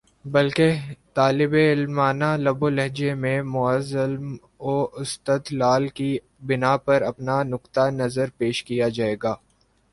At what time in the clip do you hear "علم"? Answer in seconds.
3.95-4.35